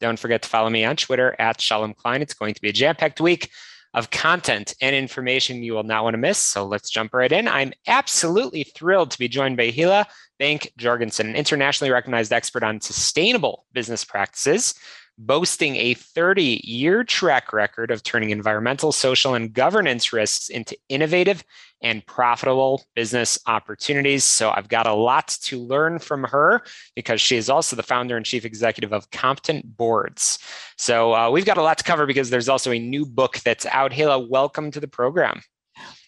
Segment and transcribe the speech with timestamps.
[0.00, 2.22] don't forget to follow me on Twitter at Shalom Klein.
[2.22, 3.50] It's going to be a jam packed week
[3.94, 6.38] of content and information you will not want to miss.
[6.38, 7.48] So let's jump right in.
[7.48, 10.04] I'm absolutely thrilled to be joined by Hila
[10.38, 14.74] Bank Jorgensen, an internationally recognized expert on sustainable business practices
[15.18, 21.44] boasting a 30 year track record of turning environmental, social, and governance risks into innovative
[21.82, 24.24] and profitable business opportunities.
[24.24, 26.62] So I've got a lot to learn from her
[26.94, 30.38] because she is also the founder and chief executive of Competent Boards.
[30.76, 33.66] So uh, we've got a lot to cover because there's also a new book that's
[33.66, 33.92] out.
[33.92, 35.40] Hila, welcome to the program.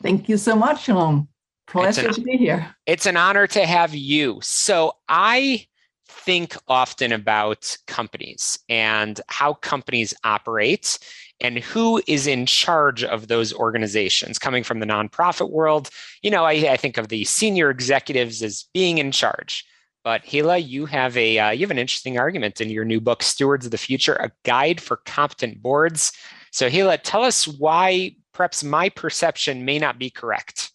[0.02, 1.28] Thank you so much, Shalom.
[1.66, 2.74] Pleasure an, to be here.
[2.86, 4.38] It's an honor to have you.
[4.42, 5.66] So I
[6.08, 10.98] think often about companies and how companies operate
[11.40, 15.90] and who is in charge of those organizations coming from the nonprofit world.
[16.22, 19.64] You know i, I think of the senior executives as being in charge.
[20.04, 23.22] But hila you have a uh, you have an interesting argument in your new book
[23.22, 26.12] stewards of the future a guide for competent boards.
[26.50, 30.72] So hila tell us why perhaps my perception may not be correct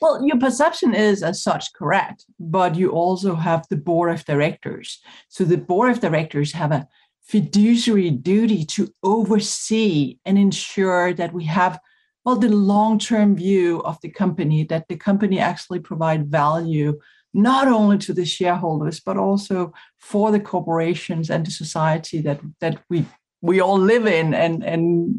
[0.00, 5.00] well, your perception is as such correct, but you also have the board of directors.
[5.28, 6.86] So the board of directors have a
[7.28, 11.78] fiduciary duty to oversee and ensure that we have
[12.24, 16.98] well the long-term view of the company that the company actually provide value
[17.34, 22.82] not only to the shareholders but also for the corporations and the society that that
[22.88, 23.04] we
[23.42, 25.14] we all live in and and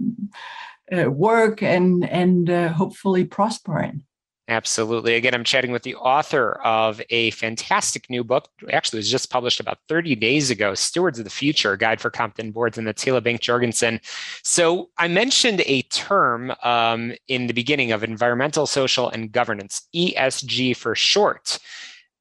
[0.92, 4.04] uh, work and and uh, hopefully prosper in
[4.50, 5.14] Absolutely.
[5.14, 8.48] Again, I'm chatting with the author of a fantastic new book.
[8.74, 12.02] Actually, it was just published about 30 days ago Stewards of the Future, a Guide
[12.02, 14.02] for Competent Boards, and Hila Bank Jorgensen.
[14.44, 20.76] So, I mentioned a term um, in the beginning of environmental, social, and governance, ESG
[20.76, 21.60] for short.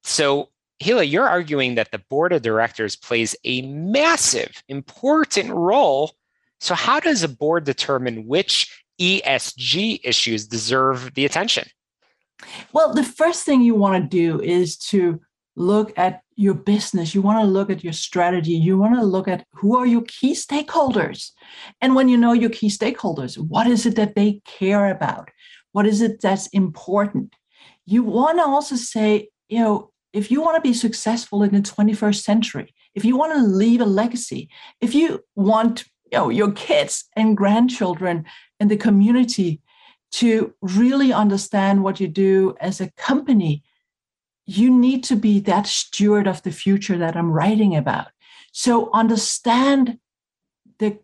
[0.02, 0.50] So,
[0.82, 6.12] Hila, you're arguing that the board of directors plays a massive, important role.
[6.60, 11.64] So, how does a board determine which ESG issues deserve the attention?
[12.72, 15.20] Well, the first thing you want to do is to
[15.56, 17.14] look at your business.
[17.14, 18.52] You want to look at your strategy.
[18.52, 21.32] You want to look at who are your key stakeholders.
[21.80, 25.30] And when you know your key stakeholders, what is it that they care about?
[25.72, 27.34] What is it that's important?
[27.86, 31.60] You want to also say, you know, if you want to be successful in the
[31.60, 34.48] 21st century, if you want to leave a legacy,
[34.80, 38.24] if you want you know, your kids and grandchildren
[38.60, 39.60] and the community
[40.10, 43.62] to really understand what you do as a company,
[44.46, 48.08] you need to be that steward of the future that I'm writing about.
[48.52, 49.98] So understand
[50.78, 50.98] the,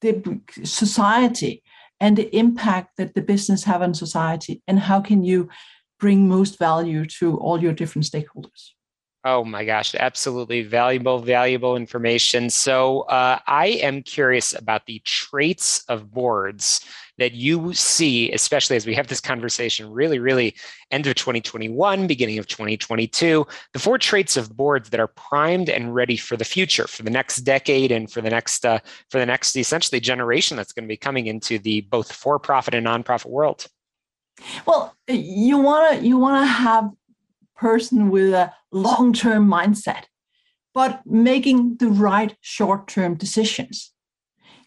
[0.00, 1.62] the society
[1.98, 5.48] and the impact that the business have on society and how can you
[5.98, 8.70] bring most value to all your different stakeholders.
[9.24, 12.50] Oh my gosh, absolutely valuable, valuable information.
[12.50, 16.84] So, uh, I am curious about the traits of boards
[17.18, 20.56] that you see, especially as we have this conversation really, really
[20.90, 25.94] end of 2021, beginning of 2022, the four traits of boards that are primed and
[25.94, 29.26] ready for the future, for the next decade and for the next, uh, for the
[29.26, 33.66] next essentially generation that's going to be coming into the both for-profit and nonprofit world.
[34.66, 36.90] Well, you want to you want to have
[37.54, 40.04] person with a long-term mindset,
[40.74, 43.92] but making the right short-term decisions.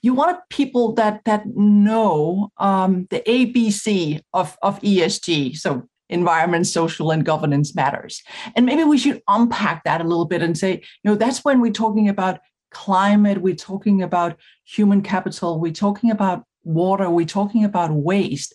[0.01, 5.57] You want people that that know um, the ABC of, of ESG.
[5.57, 8.21] So environment, social, and governance matters.
[8.55, 11.61] And maybe we should unpack that a little bit and say, you know, that's when
[11.61, 17.63] we're talking about climate, we're talking about human capital, we're talking about water, we're talking
[17.63, 18.53] about waste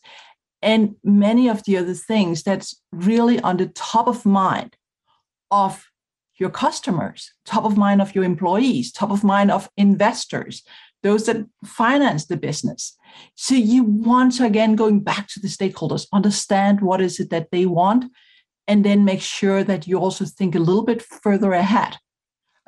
[0.62, 4.76] and many of the other things that's really on the top of mind
[5.50, 5.86] of
[6.38, 10.62] your customers, top of mind of your employees, top of mind of investors,
[11.02, 12.96] those that finance the business.
[13.34, 17.50] So you want to again going back to the stakeholders, understand what is it that
[17.50, 18.06] they want
[18.66, 21.96] and then make sure that you also think a little bit further ahead.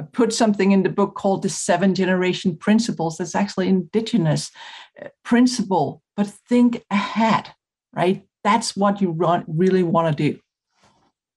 [0.01, 3.19] I put something in the book called the seven generation principles.
[3.19, 4.51] That's actually indigenous
[5.01, 7.55] uh, principle, but think ahead,
[7.95, 8.27] right?
[8.43, 10.41] That's what you really want to do.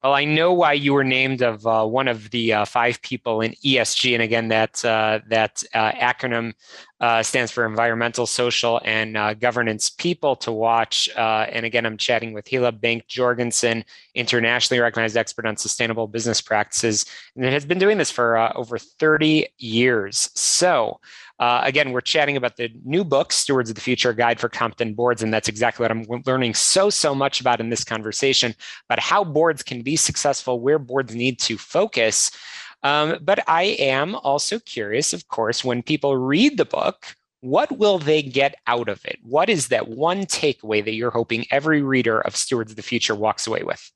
[0.05, 3.41] Well, I know why you were named of uh, one of the uh, five people
[3.41, 6.53] in ESG, and again, that uh, that uh, acronym
[6.99, 11.09] uh, stands for Environmental, Social, and uh, Governance People to watch.
[11.17, 17.07] and again, I'm chatting with Hila Bank Jorgensen, internationally recognized expert on sustainable business practices,
[17.35, 20.29] and it has been doing this for over 30 years.
[20.35, 20.99] So.
[21.37, 24.95] Uh, again, we're chatting about the new book, Stewards of the Future Guide for Competent
[24.95, 25.21] Boards.
[25.21, 28.55] And that's exactly what I'm learning so, so much about in this conversation
[28.89, 32.31] about how boards can be successful, where boards need to focus.
[32.83, 37.99] Um, but I am also curious, of course, when people read the book, what will
[37.99, 39.19] they get out of it?
[39.21, 43.13] What is that one takeaway that you're hoping every reader of Stewards of the Future
[43.13, 43.91] walks away with?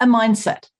[0.00, 0.70] A mindset,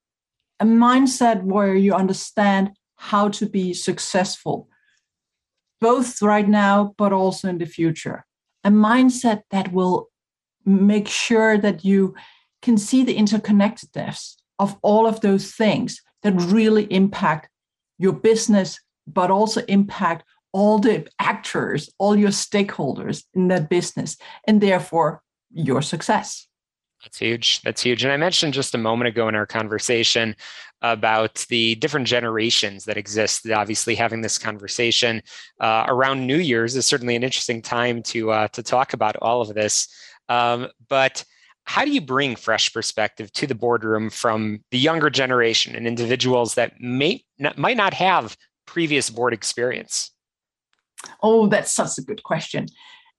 [0.59, 4.70] a mindset where you understand how to be successful,
[5.81, 8.25] both right now, but also in the future.
[8.65, 10.09] A mindset that will
[10.65, 12.15] make sure that you
[12.62, 17.49] can see the interconnectedness of all of those things that really impact
[17.99, 24.17] your business, but also impact all the actors, all your stakeholders in that business,
[24.47, 25.23] and therefore
[25.53, 26.47] your success.
[27.02, 27.62] That's huge.
[27.62, 28.05] That's huge.
[28.05, 30.37] And I mentioned just a moment ago in our conversation
[30.82, 33.50] about the different generations that exist.
[33.50, 35.23] Obviously, having this conversation
[35.61, 39.41] uh, around New Year's is certainly an interesting time to uh, to talk about all
[39.41, 39.88] of this.
[40.29, 41.25] Um, but
[41.64, 46.55] how do you bring fresh perspective to the boardroom from the younger generation and individuals
[46.55, 48.37] that may not, might not have
[48.67, 50.11] previous board experience?
[51.23, 52.67] Oh, that's such a good question,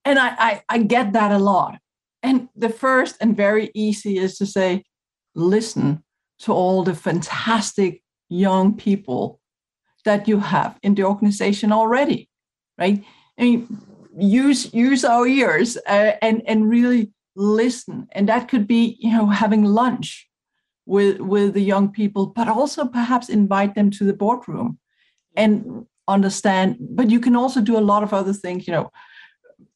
[0.06, 1.80] and I, I, I get that a lot.
[2.24, 4.84] And the first and very easy is to say,
[5.36, 6.04] listen
[6.40, 9.40] to all the fantastic young people
[10.06, 12.30] that you have in the organization already,
[12.78, 13.04] right?
[13.38, 13.82] I mean,
[14.18, 19.28] use use our ears uh, and and really listen, and that could be you know
[19.28, 20.28] having lunch
[20.86, 24.80] with with the young people, but also perhaps invite them to the boardroom
[25.36, 26.78] and understand.
[26.80, 28.92] But you can also do a lot of other things, you know,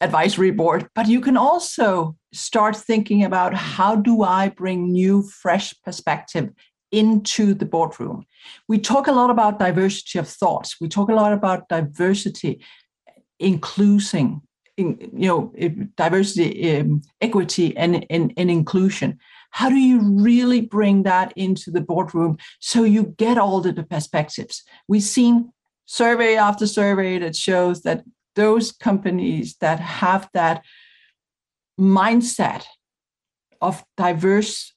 [0.01, 0.87] advisory board.
[0.95, 6.51] But you can also start thinking about how do I bring new, fresh perspective
[6.91, 8.25] into the boardroom.
[8.67, 10.79] We talk a lot about diversity of thoughts.
[10.79, 12.63] We talk a lot about diversity,
[13.39, 14.41] including,
[14.77, 15.53] in, you know,
[15.97, 19.17] diversity, um, equity, and, and, and inclusion.
[19.51, 24.63] How do you really bring that into the boardroom so you get all the perspectives?
[24.87, 25.51] We've seen
[25.85, 28.03] survey after survey that shows that
[28.35, 30.63] those companies that have that
[31.79, 32.63] mindset
[33.61, 34.73] of diverse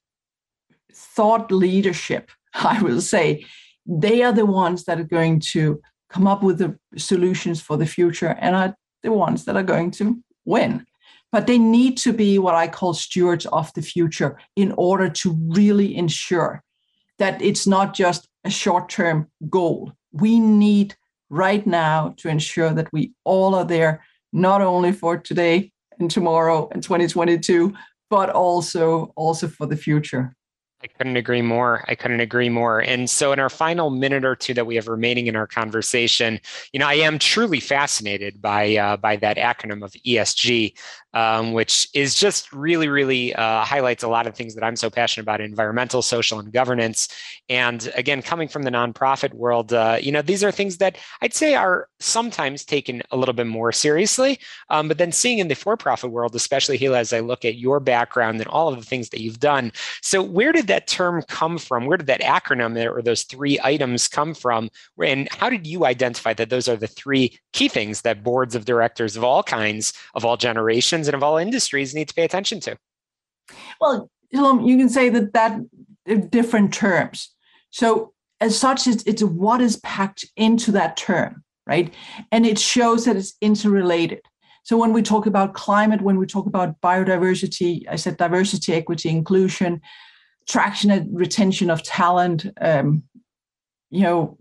[0.92, 3.44] thought leadership, I will say,
[3.86, 7.86] they are the ones that are going to come up with the solutions for the
[7.86, 10.84] future and are the ones that are going to win.
[11.30, 15.36] But they need to be what I call stewards of the future in order to
[15.48, 16.62] really ensure
[17.18, 19.92] that it's not just a short term goal.
[20.12, 20.96] We need
[21.30, 26.68] right now to ensure that we all are there, not only for today and tomorrow
[26.72, 27.74] and 2022,
[28.10, 30.34] but also also for the future.
[30.80, 31.84] I couldn't agree more.
[31.88, 32.78] I couldn't agree more.
[32.78, 36.38] And so, in our final minute or two that we have remaining in our conversation,
[36.72, 40.74] you know, I am truly fascinated by uh, by that acronym of ESG
[41.14, 44.90] um, which is just really, really uh, highlights a lot of things that I'm so
[44.90, 47.08] passionate about environmental, social, and governance.
[47.48, 51.34] And again, coming from the nonprofit world, uh, you know, these are things that I'd
[51.34, 54.38] say are sometimes taken a little bit more seriously.
[54.70, 57.56] Um, but then seeing in the for profit world, especially Hila, as I look at
[57.56, 59.72] your background and all of the things that you've done.
[60.02, 61.86] So, where did that term come from?
[61.86, 64.70] Where did that acronym or those three items come from?
[65.02, 68.64] And how did you identify that those are the three key things that boards of
[68.64, 72.60] directors of all kinds, of all generations, and of all industries need to pay attention
[72.60, 72.76] to?
[73.80, 77.34] Well, you can say that that different terms.
[77.70, 81.92] So as such, it's, it's what is packed into that term, right?
[82.30, 84.20] And it shows that it's interrelated.
[84.62, 89.08] So when we talk about climate, when we talk about biodiversity, I said diversity, equity,
[89.08, 89.80] inclusion,
[90.46, 93.02] traction and retention of talent, um,
[93.90, 94.36] you know,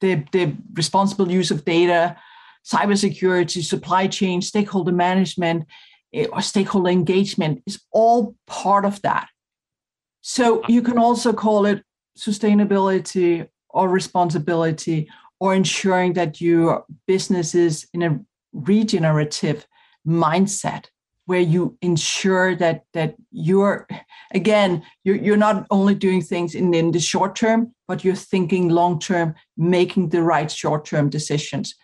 [0.00, 2.16] the, the responsible use of data,
[2.64, 5.66] cybersecurity, supply chain, stakeholder management,
[6.12, 9.28] eh, or stakeholder engagement is all part of that.
[10.22, 11.84] So you can also call it
[12.18, 15.08] sustainability or responsibility
[15.40, 18.20] or ensuring that your business is in a
[18.52, 19.66] regenerative
[20.06, 20.86] mindset
[21.26, 23.86] where you ensure that that you're
[24.32, 28.68] again you're, you're not only doing things in, in the short term but you're thinking
[28.68, 31.74] long term making the right short term decisions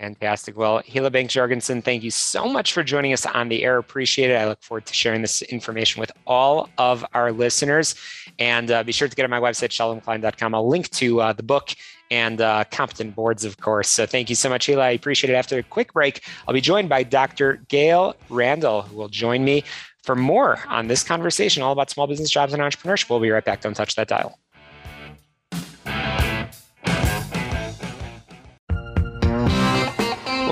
[0.02, 0.56] Fantastic.
[0.56, 3.78] Well, Hila Banks Jorgensen, thank you so much for joining us on the air.
[3.78, 4.34] Appreciate it.
[4.34, 7.94] I look forward to sharing this information with all of our listeners.
[8.40, 10.56] And uh, be sure to get on my website, shalomklein.com.
[10.56, 11.70] I'll link to uh, the book
[12.10, 13.88] and uh, competent boards, of course.
[13.88, 14.80] So thank you so much, Hila.
[14.80, 15.34] I appreciate it.
[15.34, 17.62] After a quick break, I'll be joined by Dr.
[17.68, 19.62] Gail Randall, who will join me
[20.02, 23.08] for more on this conversation all about small business jobs and entrepreneurship.
[23.08, 23.60] We'll be right back.
[23.60, 24.41] Don't touch that dial.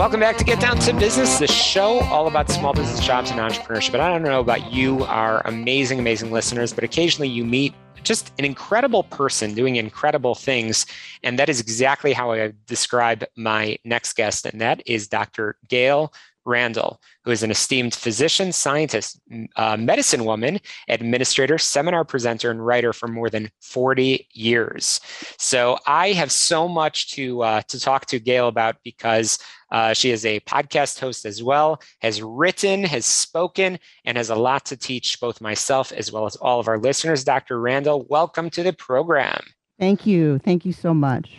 [0.01, 3.39] Welcome back to Get Down to Business, the show all about small business jobs and
[3.39, 3.93] entrepreneurship.
[3.93, 8.33] But I don't know about you, our amazing, amazing listeners, but occasionally you meet just
[8.39, 10.87] an incredible person doing incredible things.
[11.23, 15.59] And that is exactly how I describe my next guest, and that is Dr.
[15.69, 19.21] Gail Randall, who is an esteemed physician, scientist,
[19.57, 25.01] uh, medicine woman, administrator, seminar presenter, and writer for more than 40 years.
[25.39, 29.39] So I have so much to uh, to talk to Gail about because
[29.71, 34.35] uh, she is a podcast host as well, has written, has spoken, and has a
[34.35, 37.25] lot to teach both myself as well as all of our listeners.
[37.25, 37.61] Dr.
[37.61, 39.41] Randall, welcome to the program.
[39.79, 40.39] Thank you.
[40.39, 41.31] Thank you so much.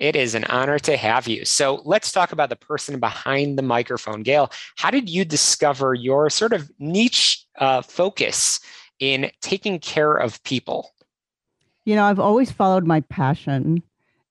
[0.00, 1.44] It is an honor to have you.
[1.44, 4.22] So let's talk about the person behind the microphone.
[4.22, 8.60] Gail, how did you discover your sort of niche uh, focus
[8.98, 10.90] in taking care of people?
[11.84, 13.82] You know, I've always followed my passion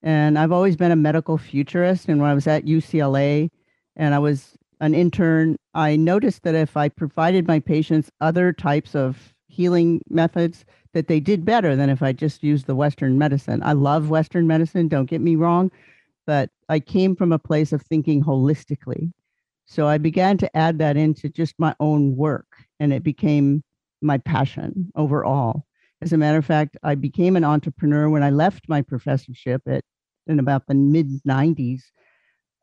[0.02, 2.08] and I've always been a medical futurist.
[2.08, 3.50] And when I was at UCLA
[3.94, 8.96] and I was an intern, I noticed that if I provided my patients other types
[8.96, 13.62] of healing methods, that they did better than if I just used the Western medicine.
[13.62, 15.70] I love Western medicine, don't get me wrong,
[16.26, 19.12] but I came from a place of thinking holistically.
[19.66, 22.46] So I began to add that into just my own work,
[22.80, 23.62] and it became
[24.02, 25.64] my passion overall.
[26.02, 29.84] As a matter of fact, I became an entrepreneur when I left my professorship at
[30.26, 31.82] in about the mid 90s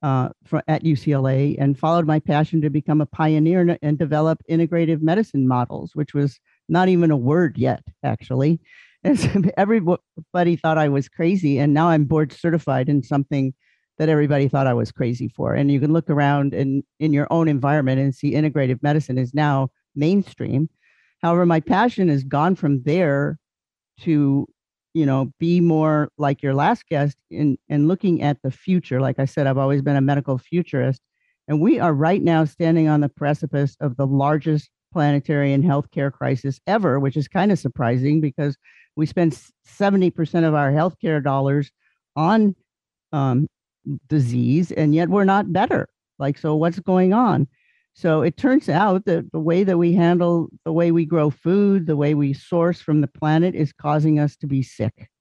[0.02, 4.42] uh, for, at UCLA and followed my passion to become a pioneer and, and develop
[4.50, 8.60] integrative medicine models, which was not even a word yet, actually.
[9.04, 11.58] And so everybody thought I was crazy.
[11.60, 13.54] And now I'm board certified in something
[13.98, 15.56] that everybody thought I was crazy for.
[15.56, 19.34] And you can look around in, in your own environment and see integrative medicine is
[19.34, 20.70] now mainstream.
[21.22, 23.40] However, my passion has gone from there
[24.02, 24.48] to,
[24.94, 29.02] you know, be more like your last guest in and looking at the future.
[29.02, 31.02] Like I said, I've always been a medical futurist.
[31.48, 36.12] And we are right now standing on the precipice of the largest planetary and healthcare
[36.12, 38.58] crisis ever, which is kind of surprising because
[38.96, 41.70] we spend 70% of our healthcare dollars
[42.16, 42.56] on
[43.12, 43.46] um,
[44.10, 45.88] disease, and yet we're not better.
[46.18, 47.48] Like, so what's going on?
[47.94, 51.86] So it turns out that the way that we handle, the way we grow food,
[51.86, 55.12] the way we source from the planet is causing us to be sick.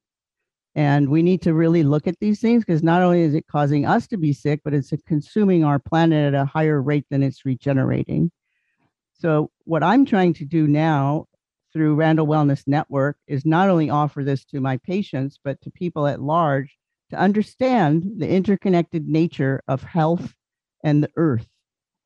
[0.74, 3.84] And we need to really look at these things because not only is it causing
[3.84, 7.44] us to be sick, but it's consuming our planet at a higher rate than it's
[7.44, 8.30] regenerating.
[9.18, 11.26] So, what I'm trying to do now
[11.72, 16.06] through Randall Wellness Network is not only offer this to my patients, but to people
[16.06, 16.76] at large
[17.10, 20.34] to understand the interconnected nature of health
[20.84, 21.48] and the earth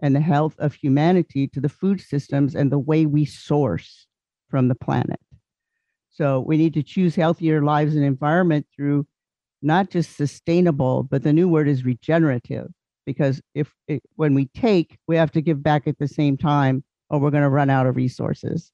[0.00, 4.06] and the health of humanity to the food systems and the way we source
[4.48, 5.20] from the planet.
[6.10, 9.08] So, we need to choose healthier lives and environment through
[9.62, 12.68] not just sustainable, but the new word is regenerative.
[13.04, 16.84] Because if it, when we take, we have to give back at the same time
[17.10, 18.72] or we're going to run out of resources.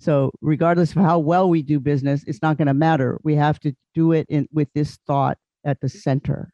[0.00, 3.18] So, regardless of how well we do business, it's not going to matter.
[3.24, 6.52] We have to do it in, with this thought at the center.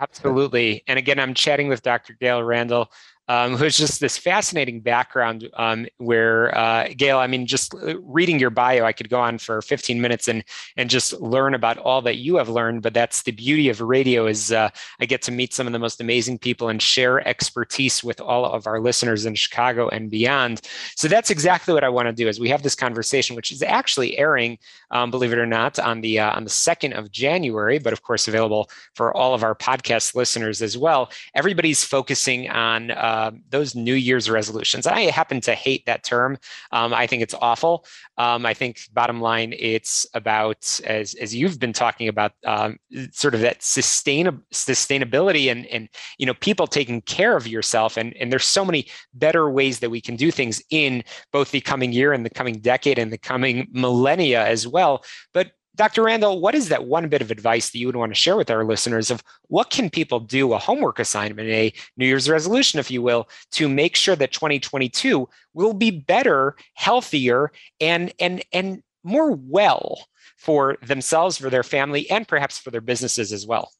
[0.00, 0.84] Absolutely.
[0.86, 2.16] And again, I'm chatting with Dr.
[2.18, 2.90] Gail Randall,
[3.28, 8.38] um, who's just this fascinating background um, where uh, Gail, I mean, just uh, reading
[8.38, 10.42] your bio, I could go on for 15 minutes and
[10.76, 12.82] and just learn about all that you have learned.
[12.82, 14.70] But that's the beauty of radio is uh,
[15.00, 18.46] I get to meet some of the most amazing people and share expertise with all
[18.46, 20.62] of our listeners in Chicago and beyond.
[20.96, 22.28] So that's exactly what I want to do.
[22.28, 24.58] is we have this conversation, which is actually airing,
[24.90, 28.02] um, believe it or not, on the uh, on the second of January, but of
[28.02, 31.10] course available for all of our podcast listeners as well.
[31.34, 34.86] Everybody's focusing on uh, uh, those New Year's resolutions.
[34.86, 36.38] I happen to hate that term.
[36.70, 37.84] Um, I think it's awful.
[38.16, 42.78] Um, I think bottom line, it's about as as you've been talking about, um,
[43.10, 47.96] sort of that sustain sustainability and and you know people taking care of yourself.
[47.96, 51.60] And and there's so many better ways that we can do things in both the
[51.60, 55.02] coming year and the coming decade and the coming millennia as well.
[55.34, 56.02] But Dr.
[56.02, 58.50] Randall, what is that one bit of advice that you would want to share with
[58.50, 62.90] our listeners of what can people do, a homework assignment, a New Year's resolution, if
[62.90, 69.30] you will, to make sure that 2022 will be better, healthier, and and and more
[69.30, 73.70] well for themselves, for their family, and perhaps for their businesses as well?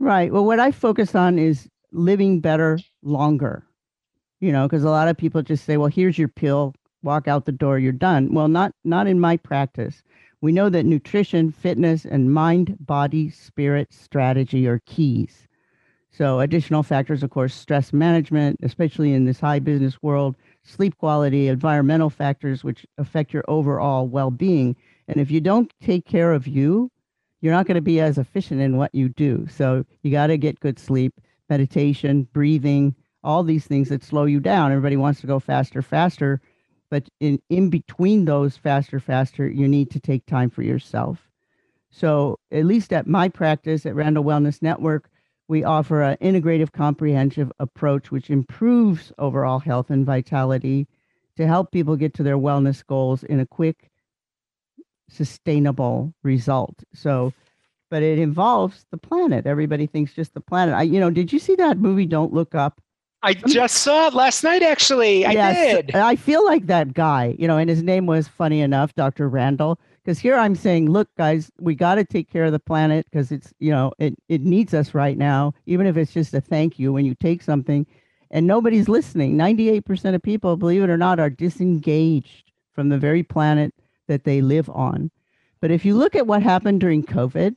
[0.00, 0.32] Right.
[0.32, 3.64] Well, what I focus on is living better longer.
[4.40, 6.74] You know, because a lot of people just say, "Well, here's your pill,
[7.04, 10.02] walk out the door, you're done." Well, not not in my practice.
[10.42, 15.48] We know that nutrition, fitness, and mind, body, spirit strategy are keys.
[16.10, 21.48] So, additional factors, of course, stress management, especially in this high business world, sleep quality,
[21.48, 24.76] environmental factors, which affect your overall well being.
[25.08, 26.90] And if you don't take care of you,
[27.40, 29.46] you're not going to be as efficient in what you do.
[29.50, 31.14] So, you got to get good sleep,
[31.48, 34.70] meditation, breathing, all these things that slow you down.
[34.70, 36.40] Everybody wants to go faster, faster
[36.90, 41.28] but in in between those faster faster you need to take time for yourself.
[41.90, 45.08] So at least at my practice at randall wellness network
[45.48, 50.88] we offer an integrative comprehensive approach which improves overall health and vitality
[51.36, 53.90] to help people get to their wellness goals in a quick
[55.08, 56.82] sustainable result.
[56.94, 57.32] So
[57.88, 59.46] but it involves the planet.
[59.46, 60.74] Everybody thinks just the planet.
[60.74, 62.80] I you know did you see that movie don't look up
[63.26, 65.26] I just saw it last night, actually.
[65.26, 65.96] I yes, did.
[65.96, 69.28] I feel like that guy, you know, and his name was funny enough, Dr.
[69.28, 69.80] Randall.
[70.04, 73.32] Because here I'm saying, look, guys, we got to take care of the planet because
[73.32, 76.78] it's, you know, it, it needs us right now, even if it's just a thank
[76.78, 77.84] you when you take something
[78.30, 79.36] and nobody's listening.
[79.36, 83.74] 98% of people, believe it or not, are disengaged from the very planet
[84.06, 85.10] that they live on.
[85.60, 87.56] But if you look at what happened during COVID,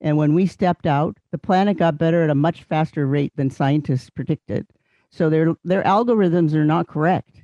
[0.00, 3.50] and when we stepped out, the planet got better at a much faster rate than
[3.50, 4.66] scientists predicted.
[5.10, 7.42] So their their algorithms are not correct.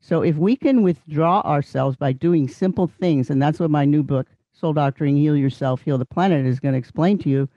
[0.00, 4.02] So if we can withdraw ourselves by doing simple things, and that's what my new
[4.02, 7.48] book, Soul Doctoring, Heal Yourself, Heal the Planet, is going to explain to you.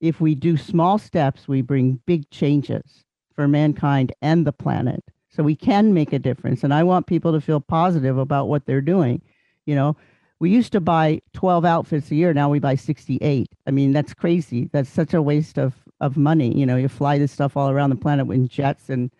[0.00, 5.04] If we do small steps, we bring big changes for mankind and the planet.
[5.28, 6.64] So we can make a difference.
[6.64, 9.22] And I want people to feel positive about what they're doing.
[9.66, 9.96] You know,
[10.40, 12.32] we used to buy 12 outfits a year.
[12.34, 13.48] Now we buy 68.
[13.66, 14.68] I mean, that's crazy.
[14.72, 16.56] That's such a waste of of money.
[16.56, 19.10] You know, you fly this stuff all around the planet in jets, and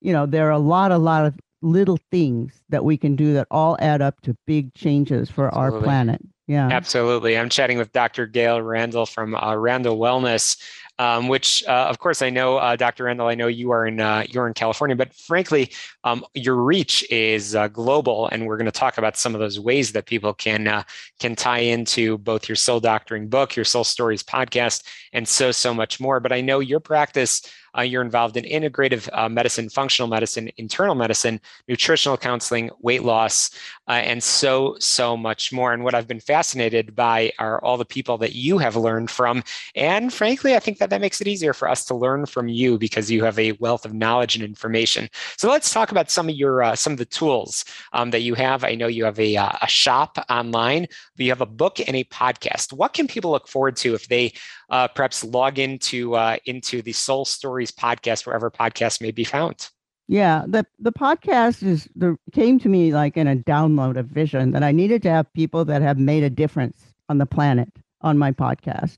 [0.00, 3.34] you know there are a lot, a lot of little things that we can do
[3.34, 5.76] that all add up to big changes for Absolutely.
[5.78, 6.20] our planet.
[6.46, 7.36] Yeah, absolutely.
[7.36, 8.26] I'm chatting with Dr.
[8.26, 10.58] Gail Randall from uh, Randall Wellness
[10.98, 13.04] um, which uh, of course I know, uh, Dr.
[13.04, 15.72] Randall, I know you are in uh, you're in California, but frankly,
[16.04, 19.60] um, your reach is uh, global, and we're going to talk about some of those
[19.60, 20.82] ways that people can uh,
[21.20, 24.82] can tie into both your Soul Doctoring book, your Soul Stories podcast,
[25.12, 26.20] and so so much more.
[26.20, 27.42] But I know your practice
[27.78, 33.50] uh, you're involved in integrative uh, medicine, functional medicine, internal medicine, nutritional counseling, weight loss,
[33.86, 35.72] uh, and so, so much more.
[35.72, 39.44] And what I've been fascinated by are all the people that you have learned from.
[39.74, 42.78] And frankly, I think that that makes it easier for us to learn from you
[42.78, 45.08] because you have a wealth of knowledge and information.
[45.36, 48.34] So let's talk about some of your, uh, some of the tools um, that you
[48.34, 48.64] have.
[48.64, 50.86] I know you have a, uh, a shop online,
[51.16, 52.72] you have a book and a podcast.
[52.72, 54.32] What can people look forward to if they
[54.70, 59.68] uh, perhaps log into, uh, into the Soul Stories podcast, wherever podcasts may be found?
[60.08, 64.52] Yeah, the the podcast is the came to me like in a download of vision
[64.52, 67.68] that I needed to have people that have made a difference on the planet
[68.00, 68.96] on my podcast.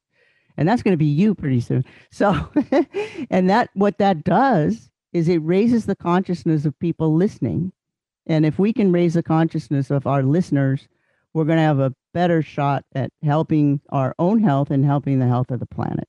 [0.56, 1.85] And that's going to be you pretty soon.
[2.12, 2.48] So
[3.30, 7.72] and that what that does is it raises the consciousness of people listening.
[8.26, 10.87] And if we can raise the consciousness of our listeners,
[11.35, 15.27] we're going to have a better shot at helping our own health and helping the
[15.27, 16.09] health of the planet.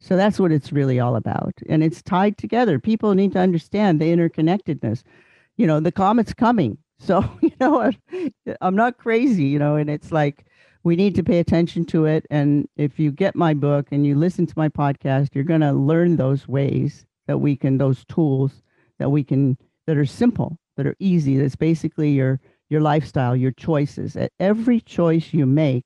[0.00, 1.54] So that's what it's really all about.
[1.68, 2.78] And it's tied together.
[2.78, 5.02] People need to understand the interconnectedness.
[5.56, 6.78] You know, the comet's coming.
[6.98, 7.92] So, you know,
[8.62, 10.46] I'm, not crazy, you know, and it's like
[10.82, 12.24] we need to pay attention to it.
[12.30, 15.74] And if you get my book and you listen to my podcast, you're going to
[15.74, 18.62] learn those ways that we can, those tools
[18.98, 21.36] that we can, that are simple, that are easy.
[21.36, 24.16] That's basically your your lifestyle, your choices.
[24.40, 25.84] Every choice you make,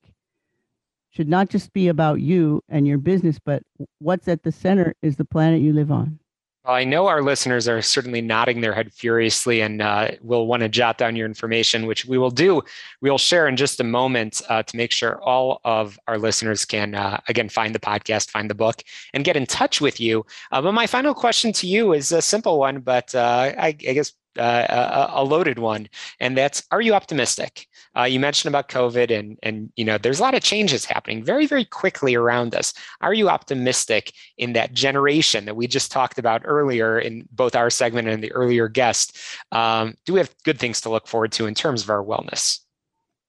[1.10, 3.62] should not just be about you and your business, but
[3.98, 6.20] what's at the center is the planet you live on.
[6.64, 10.60] Well, I know our listeners are certainly nodding their head furiously and uh, will want
[10.60, 12.62] to jot down your information, which we will do.
[13.00, 16.94] We'll share in just a moment uh, to make sure all of our listeners can,
[16.94, 18.82] uh, again, find the podcast, find the book,
[19.14, 20.26] and get in touch with you.
[20.52, 23.72] Uh, but my final question to you is a simple one, but uh, I, I
[23.72, 25.88] guess uh, a, a, loaded one,
[26.20, 27.66] and that's: Are you optimistic?
[27.96, 31.24] Uh, you mentioned about COVID, and and you know there's a lot of changes happening
[31.24, 32.72] very very quickly around us.
[33.00, 37.70] Are you optimistic in that generation that we just talked about earlier in both our
[37.70, 39.18] segment and the earlier guest?
[39.52, 42.60] Um, do we have good things to look forward to in terms of our wellness?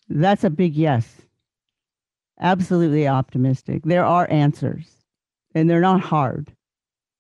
[0.08, 1.22] That's a big yes.
[2.40, 3.84] Absolutely optimistic.
[3.86, 4.88] There are answers,
[5.56, 6.52] and they're not hard.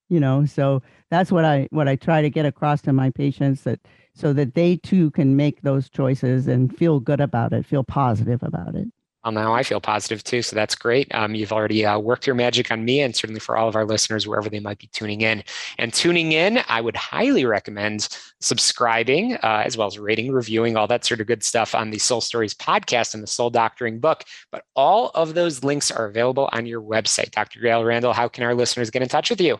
[0.09, 3.61] You know, so that's what I what I try to get across to my patients
[3.63, 3.79] that
[4.15, 8.41] so that they too can make those choices and feel good about it, feel positive
[8.41, 8.87] about it.
[9.23, 11.13] Well, now I feel positive too, so that's great.
[11.13, 13.85] Um, you've already uh, worked your magic on me, and certainly for all of our
[13.85, 15.43] listeners, wherever they might be tuning in.
[15.77, 18.07] And tuning in, I would highly recommend
[18.39, 21.99] subscribing, uh, as well as rating, reviewing, all that sort of good stuff on the
[21.99, 24.23] Soul Stories podcast and the Soul Doctoring book.
[24.51, 27.59] But all of those links are available on your website, Dr.
[27.59, 28.13] Gail Randall.
[28.13, 29.59] How can our listeners get in touch with you?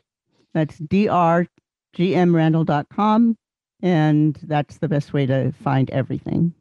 [0.54, 3.36] That's drgmrandall.com.
[3.84, 6.54] And that's the best way to find everything.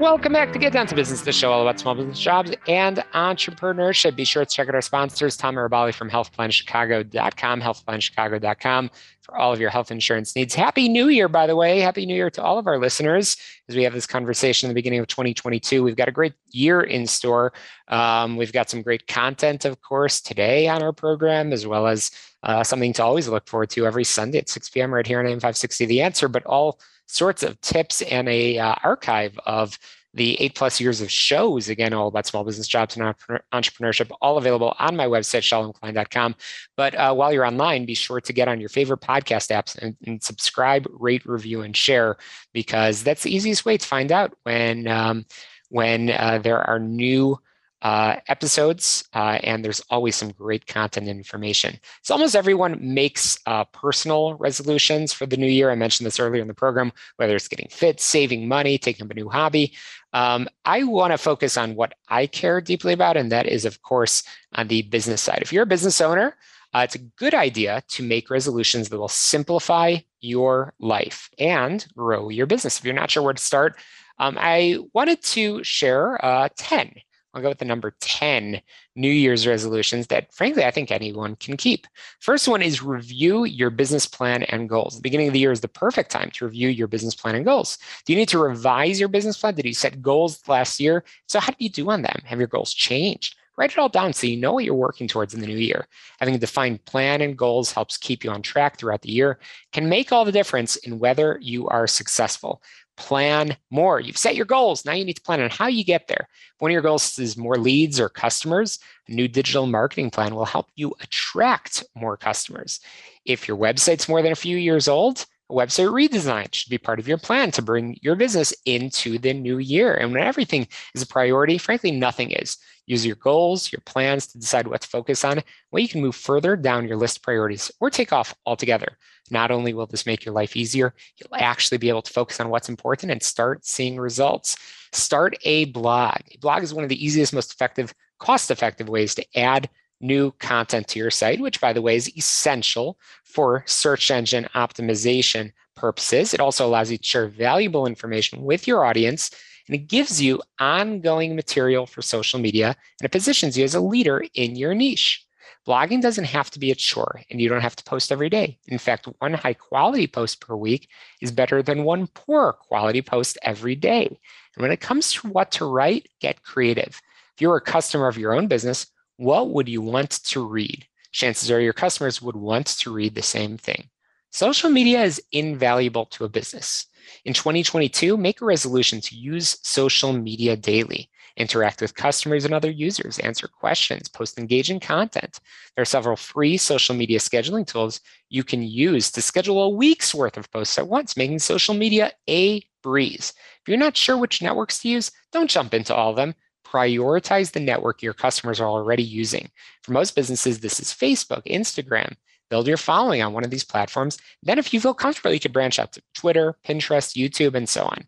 [0.03, 2.97] Welcome back to Get Down to Business, the show all about small business jobs and
[3.13, 4.17] entrepreneurship.
[4.17, 9.61] Be sure to check out our sponsors, Tom Arabali from healthplanchicago.com, healthplanchicago.com for all of
[9.61, 10.53] your health insurance needs.
[10.53, 11.79] Happy New Year, by the way.
[11.79, 13.37] Happy New Year to all of our listeners
[13.69, 15.81] as we have this conversation in the beginning of 2022.
[15.81, 17.53] We've got a great year in store.
[17.87, 22.11] Um, we've got some great content, of course, today on our program, as well as
[22.43, 24.93] uh, something to always look forward to every Sunday at 6 p.m.
[24.93, 26.77] right here on AM 560 The Answer, but all
[27.13, 29.77] sorts of tips and a uh, archive of
[30.15, 33.15] the eight plus years of shows, again, all about small business jobs and
[33.51, 36.35] entrepreneurship, all available on my website, shalomklein.com.
[36.77, 39.95] But uh, while you're online, be sure to get on your favorite podcast apps and,
[40.05, 42.17] and, subscribe, rate, review, and share,
[42.53, 45.25] because that's the easiest way to find out when, um,
[45.69, 47.39] when uh, there are new
[47.83, 51.77] uh, episodes, uh, and there's always some great content and information.
[52.01, 55.69] So almost everyone makes uh, personal resolutions for the new year.
[55.69, 59.11] I mentioned this earlier in the program, whether it's getting fit, saving money, taking up
[59.11, 59.73] a new hobby.
[60.13, 63.81] Um, I want to focus on what I care deeply about, and that is, of
[63.81, 64.23] course,
[64.55, 65.39] on the business side.
[65.41, 66.37] If you're a business owner,
[66.73, 72.29] uh, it's a good idea to make resolutions that will simplify your life and grow
[72.29, 72.79] your business.
[72.79, 73.77] If you're not sure where to start,
[74.19, 76.93] um, I wanted to share uh, 10
[77.33, 78.61] I'll go with the number 10
[78.95, 81.87] New Year's resolutions that, frankly, I think anyone can keep.
[82.19, 84.95] First one is review your business plan and goals.
[84.95, 87.45] The beginning of the year is the perfect time to review your business plan and
[87.45, 87.79] goals.
[88.05, 89.55] Do you need to revise your business plan?
[89.55, 91.03] Did you set goals last year?
[91.27, 92.21] So, how did you do on them?
[92.25, 93.35] Have your goals changed?
[93.55, 95.87] Write it all down so you know what you're working towards in the new year.
[96.19, 99.39] Having a defined plan and goals helps keep you on track throughout the year,
[99.71, 102.63] can make all the difference in whether you are successful
[102.95, 103.99] plan more.
[103.99, 104.85] You've set your goals.
[104.85, 106.27] Now you need to plan on how you get there.
[106.59, 110.45] One of your goals is more leads or customers, a new digital marketing plan will
[110.45, 112.79] help you attract more customers.
[113.25, 116.99] If your website's more than a few years old, a website redesign should be part
[116.99, 119.93] of your plan to bring your business into the new year.
[119.93, 122.57] And when everything is a priority, frankly, nothing is.
[122.85, 125.41] Use your goals, your plans to decide what to focus on,
[125.71, 128.97] Well, you can move further down your list priorities or take off altogether.
[129.31, 132.49] Not only will this make your life easier, you'll actually be able to focus on
[132.49, 134.57] what's important and start seeing results.
[134.91, 136.17] Start a blog.
[136.31, 139.69] A blog is one of the easiest, most effective, cost effective ways to add
[140.01, 145.51] new content to your site, which, by the way, is essential for search engine optimization
[145.75, 146.33] purposes.
[146.33, 149.31] It also allows you to share valuable information with your audience
[149.67, 153.79] and it gives you ongoing material for social media and it positions you as a
[153.79, 155.25] leader in your niche.
[155.67, 158.57] Blogging doesn't have to be a chore and you don't have to post every day.
[158.67, 160.89] In fact, one high quality post per week
[161.21, 164.07] is better than one poor quality post every day.
[164.07, 167.01] And when it comes to what to write, get creative.
[167.35, 170.85] If you're a customer of your own business, what would you want to read?
[171.13, 173.89] Chances are your customers would want to read the same thing.
[174.31, 176.87] Social media is invaluable to a business.
[177.25, 182.69] In 2022, make a resolution to use social media daily interact with customers and other
[182.69, 185.39] users, answer questions, post engaging content.
[185.75, 190.13] There are several free social media scheduling tools you can use to schedule a week's
[190.13, 193.33] worth of posts at once, making social media a breeze.
[193.61, 196.35] If you're not sure which networks to use, don't jump into all of them.
[196.65, 199.49] Prioritize the network your customers are already using.
[199.83, 202.15] For most businesses, this is Facebook, Instagram.
[202.49, 204.17] Build your following on one of these platforms.
[204.43, 207.83] Then, if you feel comfortable, you could branch out to Twitter, Pinterest, YouTube, and so
[207.83, 208.07] on.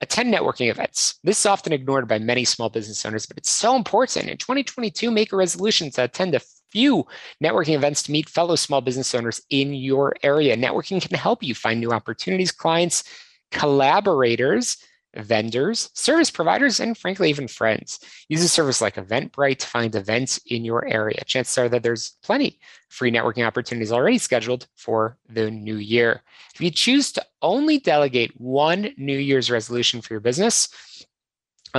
[0.00, 1.18] Attend networking events.
[1.24, 4.28] This is often ignored by many small business owners, but it's so important.
[4.28, 7.06] In 2022, make a resolution to attend a few
[7.42, 10.56] networking events to meet fellow small business owners in your area.
[10.56, 13.04] Networking can help you find new opportunities, clients,
[13.50, 14.76] collaborators,
[15.16, 18.00] vendors, service providers, and frankly, even friends.
[18.28, 21.22] Use a service like Eventbrite to find events in your area.
[21.24, 26.22] Chances are that there's plenty free networking opportunities already scheduled for the new year.
[26.54, 30.68] If you choose to only delegate one New Year's resolution for your business,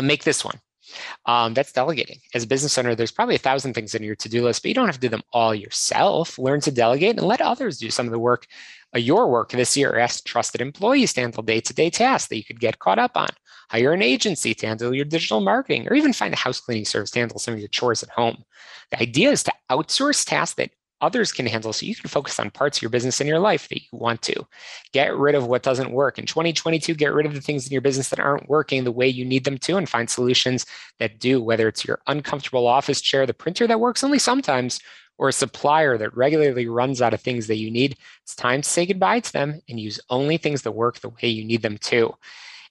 [0.01, 0.59] make this one.
[1.25, 2.19] Um, that's delegating.
[2.33, 4.69] As a business owner, there's probably a thousand things in your to do list, but
[4.69, 6.37] you don't have to do them all yourself.
[6.39, 8.47] Learn to delegate and let others do some of the work
[8.95, 9.97] uh, your work this year.
[9.97, 13.11] Ask trusted employees to handle day to day tasks that you could get caught up
[13.15, 13.29] on.
[13.69, 17.11] Hire an agency to handle your digital marketing, or even find a house cleaning service
[17.11, 18.43] to handle some of your chores at home.
[18.91, 22.49] The idea is to outsource tasks that others can handle so you can focus on
[22.49, 24.47] parts of your business and your life that you want to.
[24.93, 26.17] Get rid of what doesn't work.
[26.17, 29.07] In 2022, get rid of the things in your business that aren't working the way
[29.07, 30.65] you need them to and find solutions
[30.99, 34.79] that do, whether it's your uncomfortable office chair, the printer that works only sometimes,
[35.17, 38.69] or a supplier that regularly runs out of things that you need, it's time to
[38.69, 41.77] say goodbye to them and use only things that work the way you need them
[41.79, 42.13] to.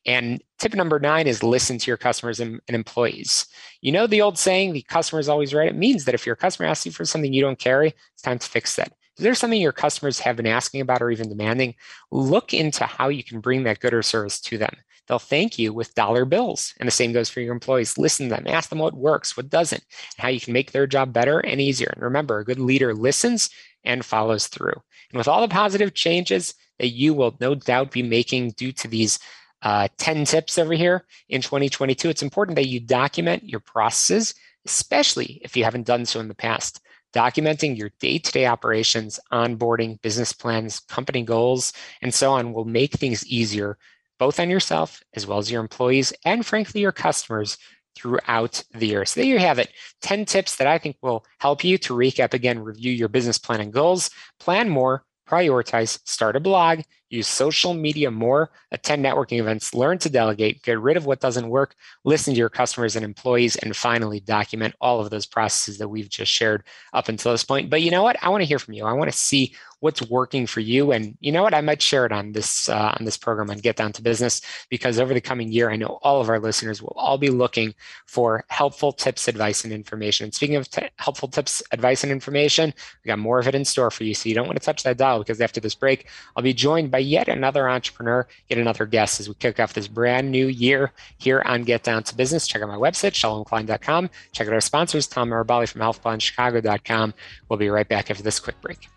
[0.04, 3.46] And tip number nine is listen to your customers and, and, employees.
[3.80, 5.68] You know the old saying, the customer is always right.
[5.68, 8.38] It means that if your customer asks you for something you don't carry, it's time
[8.38, 8.92] to fix that.
[9.18, 11.74] Is there something your customers have been asking about or even demanding?
[12.10, 14.76] Look into how you can bring that good or service to them.
[15.06, 16.74] They'll thank you with dollar bills.
[16.78, 17.96] And the same goes for your employees.
[17.96, 20.86] Listen to them, ask them what works, what doesn't, and how you can make their
[20.86, 21.90] job better and easier.
[21.94, 23.48] And remember, a good leader listens
[23.84, 24.74] and follows through.
[25.10, 28.88] And with all the positive changes that you will no doubt be making due to
[28.88, 29.18] these
[29.66, 34.32] uh, 10 tips over here in 2022, it's important that you document your processes,
[34.64, 36.80] especially if you haven't done so in the past.
[37.12, 42.64] Documenting your day to day operations, onboarding, business plans, company goals, and so on will
[42.64, 43.76] make things easier
[44.20, 47.58] both on yourself as well as your employees and frankly your customers
[47.96, 49.04] throughout the year.
[49.04, 52.34] So there you have it 10 tips that I think will help you to recap
[52.34, 57.74] again, review your business plan and goals, plan more, prioritize, start a blog, use social
[57.74, 62.34] media more, attend networking events, learn to delegate, get rid of what doesn't work, listen
[62.34, 66.32] to your customers and employees, and finally document all of those processes that we've just
[66.32, 67.70] shared up until this point.
[67.70, 68.16] But you know what?
[68.22, 68.84] I want to hear from you.
[68.84, 70.92] I want to see what's working for you.
[70.92, 71.54] And you know what?
[71.54, 74.40] I might share it on this uh, on this program on Get Down to Business
[74.68, 77.74] because over the coming year, I know all of our listeners will all be looking
[78.06, 80.24] for helpful tips, advice, and information.
[80.24, 82.72] And speaking of t- helpful tips, advice, and information,
[83.04, 84.14] we got more of it in store for you.
[84.14, 86.90] So you don't want to touch that dial because after this break, I'll be joined
[86.90, 90.92] by yet another entrepreneur, yet another guest as we kick off this brand new year
[91.18, 92.46] here on Get Down to Business.
[92.46, 94.10] Check out my website, shalomklein.com.
[94.32, 97.14] Check out our sponsors, Tom Marabali from healthplanchicago.com.
[97.48, 98.88] We'll be right back after this quick break.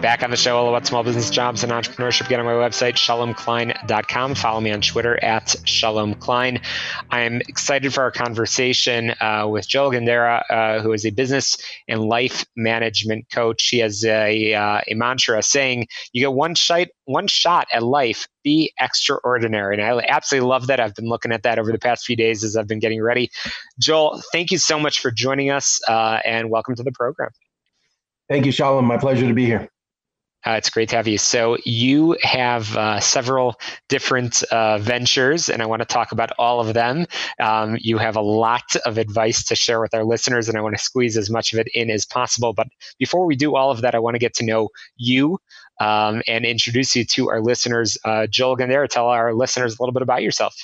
[0.00, 2.28] Back on the show, all about small business jobs and entrepreneurship.
[2.28, 4.36] Get on my website, shalomklein.com.
[4.36, 6.64] Follow me on Twitter at shalomklein.
[7.10, 11.58] I'm excited for our conversation uh, with Joel Gandera, uh, who is a business
[11.88, 13.66] and life management coach.
[13.70, 18.28] He has a, uh, a mantra saying, You get one shot, one shot at life,
[18.44, 19.74] be extraordinary.
[19.74, 20.78] And I absolutely love that.
[20.78, 23.32] I've been looking at that over the past few days as I've been getting ready.
[23.80, 27.30] Joel, thank you so much for joining us uh, and welcome to the program.
[28.28, 28.84] Thank you, Shalom.
[28.84, 29.68] My pleasure to be here.
[30.48, 31.18] Uh, it's great to have you.
[31.18, 36.60] So, you have uh, several different uh, ventures, and I want to talk about all
[36.60, 37.06] of them.
[37.38, 40.74] Um, you have a lot of advice to share with our listeners, and I want
[40.74, 42.54] to squeeze as much of it in as possible.
[42.54, 45.38] But before we do all of that, I want to get to know you
[45.80, 47.98] um, and introduce you to our listeners.
[48.04, 50.56] Uh, Joel Gandera, tell our listeners a little bit about yourself.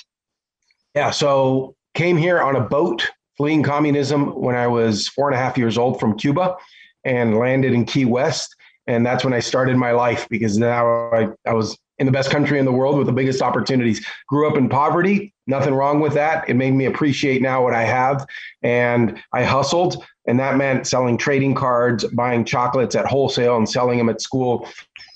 [0.95, 5.37] Yeah, so came here on a boat fleeing communism when I was four and a
[5.37, 6.55] half years old from Cuba
[7.03, 8.54] and landed in Key West
[8.87, 12.29] and that's when I started my life because now I, I was in the best
[12.29, 14.05] country in the world with the biggest opportunities.
[14.27, 16.49] Grew up in poverty, nothing wrong with that.
[16.49, 18.25] It made me appreciate now what I have.
[18.63, 23.97] And I hustled, and that meant selling trading cards, buying chocolates at wholesale, and selling
[23.97, 24.67] them at school.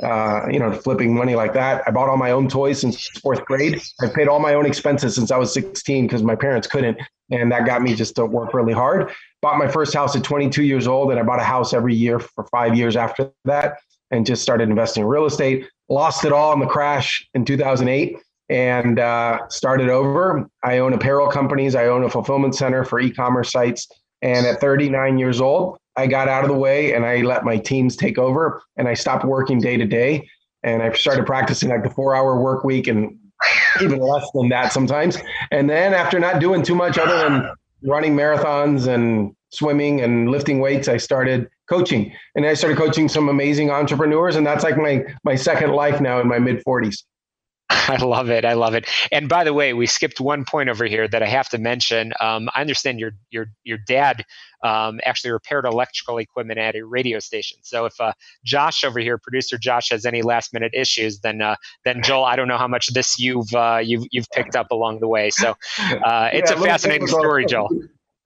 [0.04, 1.84] uh, you know, flipping money like that.
[1.86, 3.82] I bought all my own toys since fourth grade.
[4.02, 6.98] I've paid all my own expenses since I was 16 because my parents couldn't.
[7.32, 9.12] And that got me just to work really hard.
[9.42, 12.20] Bought my first house at 22 years old, and I bought a house every year
[12.20, 13.78] for five years after that
[14.12, 15.68] and just started investing in real estate.
[15.88, 18.18] Lost it all in the crash in 2008
[18.50, 20.50] and uh, started over.
[20.64, 21.76] I own apparel companies.
[21.76, 23.88] I own a fulfillment center for e-commerce sites.
[24.22, 27.58] And at 39 years old, I got out of the way and I let my
[27.58, 28.62] teams take over.
[28.78, 30.28] And I stopped working day to day.
[30.64, 33.18] And I started practicing like the four-hour work week and
[33.82, 35.18] even less than that sometimes.
[35.52, 37.50] And then after not doing too much other than
[37.84, 42.14] running marathons and swimming and lifting weights, I started coaching.
[42.36, 44.36] And I started coaching some amazing entrepreneurs.
[44.36, 47.04] And that's like my my second life now in my mid 40s.
[47.90, 48.46] I love it.
[48.46, 48.88] I love it.
[49.12, 52.14] And by the way, we skipped one point over here that I have to mention.
[52.20, 54.26] Um, I understand your your your dad
[54.64, 57.60] um, actually repaired electrical equipment at a radio station.
[57.62, 61.58] So if uh, Josh over here, producer Josh, has any last minute issues, then uh,
[61.86, 65.00] then Joel, I don't know how much this you've uh, you've you've picked up along
[65.00, 65.30] the way.
[65.30, 67.70] So uh, it's yeah, a fascinating story, Joel.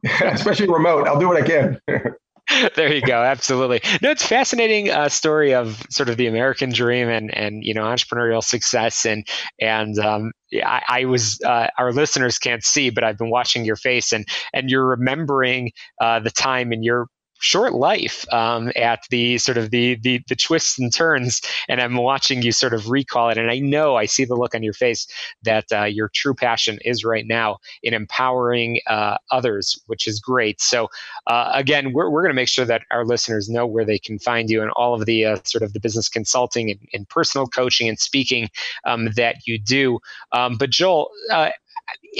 [0.21, 2.15] Especially remote, I'll do what I can.
[2.75, 3.21] there you go.
[3.23, 3.81] Absolutely.
[4.01, 7.83] No, it's fascinating uh, story of sort of the American dream and and you know
[7.83, 9.25] entrepreneurial success and
[9.59, 13.75] and um, I, I, was uh, our listeners can't see, but I've been watching your
[13.75, 17.07] face and and you're remembering uh, the time in your
[17.43, 21.95] short life um, at the sort of the, the the twists and turns and i'm
[21.95, 23.37] watching you sort of recall it.
[23.37, 25.05] And i know i see the look on your face
[25.43, 30.61] that uh, your true passion is right now in empowering uh, others which is great.
[30.61, 30.87] So
[31.27, 34.19] uh, again we're, we're going to make sure that our listeners know where they can
[34.19, 37.47] find you and all of the uh, sort of the business consulting and, and personal
[37.47, 38.49] coaching and speaking
[38.85, 39.99] um, that you do.
[40.31, 41.49] Um, but joel uh,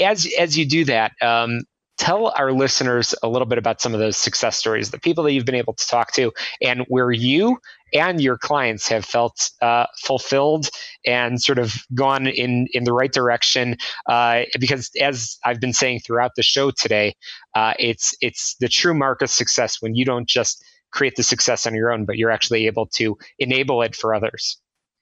[0.02, 1.62] as as you do that, um,
[1.96, 5.32] tell our listeners a little bit about some of those success stories, the people that
[5.32, 7.58] you've been able to talk to, and where you
[7.92, 10.68] and your clients have felt uh, fulfilled
[11.06, 13.76] and sort of gone in in the right direction.
[14.06, 17.14] Uh, because as I've been saying throughout the show today,
[17.54, 21.66] uh, it's it's the true mark of success when you don't just create the success
[21.66, 24.58] on your own, but you're actually able to enable it for others.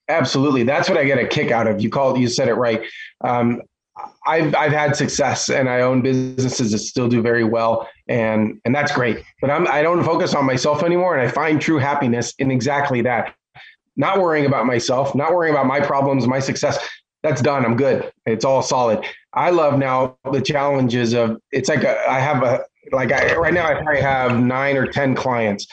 [0.08, 1.80] Absolutely, that's what I get a kick out of.
[1.80, 2.82] You called, you said it right.
[3.22, 3.62] Um,
[4.26, 8.74] I've I've had success and I own businesses that still do very well and and
[8.74, 9.22] that's great.
[9.40, 13.02] But I'm I don't focus on myself anymore and I find true happiness in exactly
[13.02, 13.34] that.
[13.96, 16.78] Not worrying about myself, not worrying about my problems, my success.
[17.22, 17.64] That's done.
[17.64, 18.10] I'm good.
[18.26, 19.04] It's all solid.
[19.34, 23.54] I love now the challenges of it's like a, I have a like I right
[23.54, 25.66] now I probably have 9 or 10 clients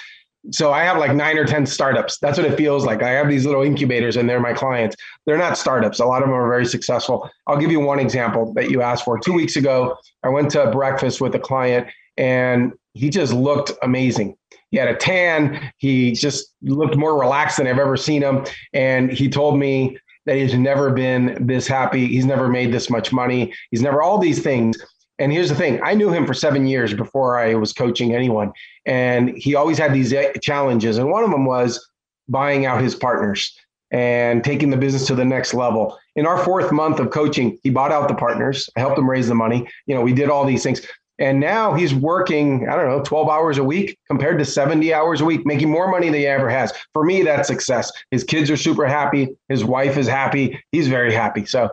[0.52, 2.18] so I have like nine or 10 startups.
[2.20, 3.04] That's what it feels like.
[3.04, 4.96] I have these little incubators and they're my clients.
[5.26, 6.00] They're not startups.
[6.00, 7.30] A lot of them are very successful.
[7.48, 9.20] I'll give you one example that you asked for.
[9.20, 14.36] Two weeks ago, I went to breakfast with a client and he just looked amazing.
[14.72, 15.72] He had a tan.
[15.78, 18.46] He just looked more relaxed than I've ever seen him.
[18.74, 22.08] And he told me that he's never been this happy.
[22.08, 23.54] He's never made this much money.
[23.72, 24.78] He's never all these things.
[25.20, 28.54] And here's the thing I knew him for seven years before I was coaching anyone.
[28.86, 30.98] And he always had these eh, challenges.
[30.98, 31.86] And one of them was
[32.30, 33.56] buying out his partners
[33.92, 35.98] and taking the business to the next level.
[36.16, 38.70] In our fourth month of coaching, he bought out the partners.
[38.76, 39.68] I helped him raise the money.
[39.88, 40.86] You know, we did all these things.
[41.18, 45.20] And now he's working, I don't know, 12 hours a week compared to 70 hours
[45.20, 46.72] a week, making more money than he ever has.
[46.94, 47.92] For me, that's success.
[48.10, 49.36] His kids are super happy.
[49.50, 50.64] His wife is happy.
[50.72, 51.46] He's very happy.
[51.46, 51.70] So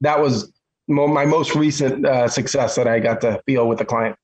[0.00, 0.52] that was
[0.88, 4.16] my most recent uh, success that I got to feel with the client.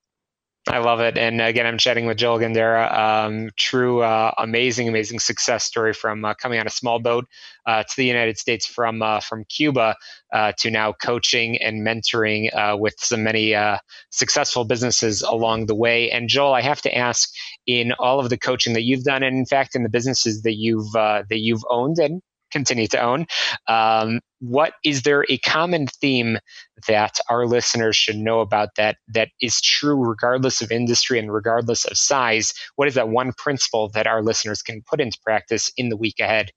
[0.67, 1.19] I love it.
[1.19, 2.91] And again, I'm chatting with Joel Gandara.
[2.91, 7.27] Um, true, uh, amazing, amazing success story from uh, coming on a small boat
[7.67, 9.95] uh, to the United States from uh, from Cuba
[10.33, 13.55] uh, to now coaching and mentoring uh, with so many
[14.11, 16.11] successful businesses along the way.
[16.11, 17.29] And Joel, I have to ask,
[17.67, 20.55] in all of the coaching that you've done, and in fact in the businesses that
[20.55, 22.23] you've that you've owned and
[22.55, 23.27] continue to own.
[23.69, 26.39] Um, what is there a common theme
[26.87, 31.85] that our listeners should know about that that is true regardless of industry and regardless
[31.85, 32.55] of size?
[32.77, 36.21] What is that one principle that our listeners can put into practice in the week
[36.21, 36.51] ahead?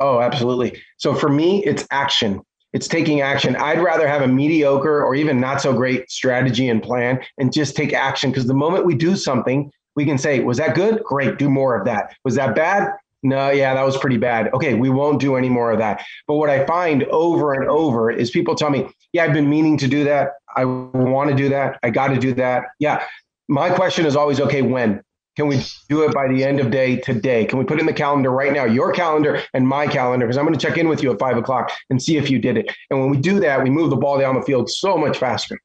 [0.00, 0.80] Oh, absolutely.
[0.96, 2.40] So for me, it's action.
[2.72, 3.56] It's taking action.
[3.56, 7.74] I'd rather have a mediocre or even not so great strategy and plan and just
[7.74, 11.02] take action because the moment we do something, we can say, was that good?
[11.02, 12.14] Great, do more of that.
[12.24, 12.92] Was that bad?
[13.22, 14.52] No, yeah, that was pretty bad.
[14.54, 16.04] Okay, we won't do any more of that.
[16.26, 19.76] But what I find over and over is people tell me, yeah, I've been meaning
[19.78, 20.34] to do that.
[20.54, 21.78] I want to do that.
[21.82, 22.64] I got to do that.
[22.78, 23.02] Yeah.
[23.48, 25.02] My question is always, okay, when?
[25.36, 27.44] Can we do it by the end of day today?
[27.44, 30.26] Can we put in the calendar right now, your calendar and my calendar?
[30.26, 32.40] Because I'm going to check in with you at five o'clock and see if you
[32.40, 32.74] did it.
[32.90, 35.60] And when we do that, we move the ball down the field so much faster.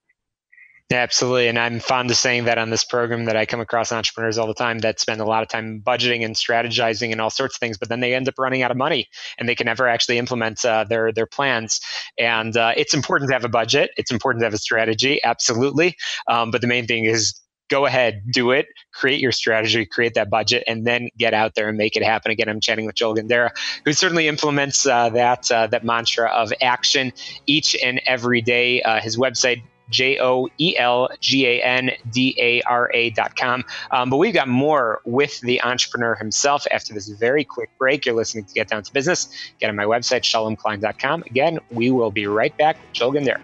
[0.91, 1.47] Absolutely.
[1.47, 4.47] And I'm fond of saying that on this program that I come across entrepreneurs all
[4.47, 7.59] the time that spend a lot of time budgeting and strategizing and all sorts of
[7.59, 9.07] things, but then they end up running out of money
[9.39, 11.79] and they can never actually implement uh, their, their plans.
[12.19, 13.91] And uh, it's important to have a budget.
[13.97, 15.19] It's important to have a strategy.
[15.23, 15.95] Absolutely.
[16.27, 20.29] Um, but the main thing is go ahead, do it, create your strategy, create that
[20.29, 22.31] budget, and then get out there and make it happen.
[22.31, 23.49] Again, I'm chatting with Joel Gandara,
[23.83, 27.13] who certainly implements uh, that uh, that mantra of action
[27.47, 28.83] each and every day.
[28.83, 33.35] Uh, his website J O E L G A N D A R A dot
[33.35, 33.63] com.
[33.91, 38.05] Um, but we've got more with the entrepreneur himself after this very quick break.
[38.05, 39.29] You're listening to Get Down to Business.
[39.59, 41.23] Get on my website, shalomklein.com.
[41.23, 43.43] Again, we will be right back Joel Gandara.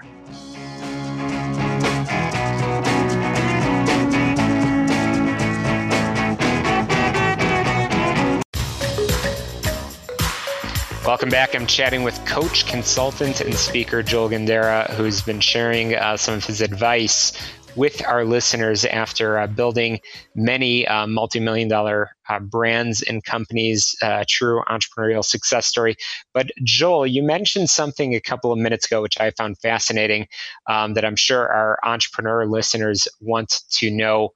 [11.10, 11.56] Welcome back.
[11.56, 16.46] I'm chatting with coach, consultant, and speaker Joel Gandara, who's been sharing uh, some of
[16.46, 17.34] his advice
[17.76, 20.02] with our listeners after uh, building
[20.36, 25.96] many uh, multi million dollar uh, brands and companies, uh, true entrepreneurial success story.
[26.36, 30.28] But Joel, you mentioned something a couple of minutes ago, which I found fascinating,
[30.68, 34.30] um, that I'm sure our entrepreneur listeners want to know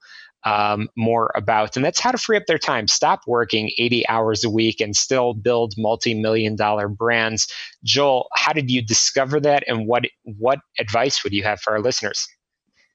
[0.44, 1.76] um, more about.
[1.76, 2.88] And that's how to free up their time.
[2.88, 7.46] Stop working 80 hours a week and still build multi million dollar brands.
[7.82, 9.64] Joel, how did you discover that?
[9.66, 12.26] And what, what advice would you have for our listeners?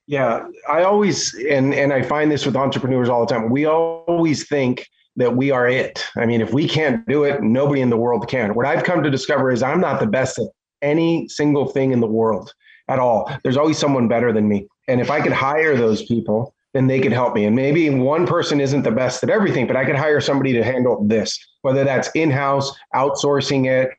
[0.08, 4.48] Yeah, I always, and, and I find this with entrepreneurs all the time, we always
[4.48, 4.88] think
[5.18, 6.08] that we are it.
[6.16, 8.56] I mean, if we can't do it, nobody in the world can.
[8.56, 10.48] What I've come to discover is I'm not the best at
[10.82, 12.54] any single thing in the world
[12.88, 13.32] at all.
[13.44, 14.68] There's always someone better than me.
[14.88, 17.46] And if I could hire those people then they could help me.
[17.46, 20.64] And maybe one person isn't the best at everything, but I could hire somebody to
[20.64, 23.92] handle this, whether that's in house, outsourcing it,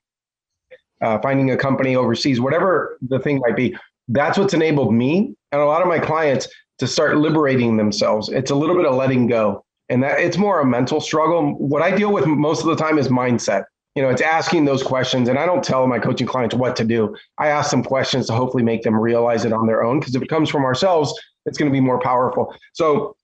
[1.00, 3.76] uh, finding a company overseas, whatever the thing might be.
[4.08, 6.48] That's what's enabled me and a lot of my clients
[6.78, 8.28] to start liberating themselves.
[8.28, 9.64] It's a little bit of letting go.
[9.88, 11.54] And that it's more a mental struggle.
[11.58, 13.64] What I deal with most of the time is mindset.
[13.96, 15.28] You know, it's asking those questions.
[15.28, 17.16] And I don't tell my coaching clients what to do.
[17.38, 19.98] I ask them questions to hopefully make them realize it on their own.
[19.98, 21.12] Because if it comes from ourselves,
[21.46, 22.54] it's going to be more powerful.
[22.72, 23.16] So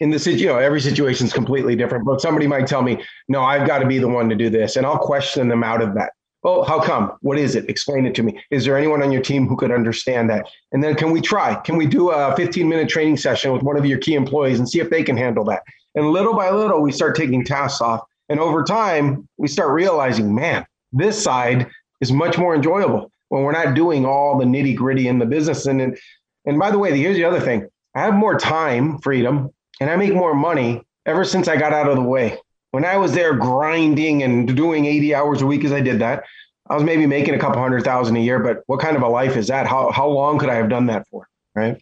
[0.00, 3.42] in the you know, every situation is completely different, but somebody might tell me, no,
[3.42, 4.76] I've got to be the one to do this.
[4.76, 6.12] And I'll question them out of that.
[6.42, 7.16] Well, how come?
[7.22, 7.70] What is it?
[7.70, 8.38] Explain it to me.
[8.50, 10.46] Is there anyone on your team who could understand that?
[10.72, 11.54] And then can we try?
[11.54, 14.68] Can we do a 15 minute training session with one of your key employees and
[14.68, 15.62] see if they can handle that?
[15.94, 18.02] And little by little, we start taking tasks off.
[18.28, 23.52] And over time, we start realizing, man, this side is much more enjoyable when we're
[23.52, 25.64] not doing all the nitty gritty in the business.
[25.64, 25.96] And
[26.44, 29.96] and by the way, here's the other thing I have more time, freedom, and I
[29.96, 32.38] make more money ever since I got out of the way.
[32.70, 36.24] When I was there grinding and doing 80 hours a week as I did that,
[36.68, 39.08] I was maybe making a couple hundred thousand a year, but what kind of a
[39.08, 39.66] life is that?
[39.66, 41.28] How, how long could I have done that for?
[41.54, 41.80] Right.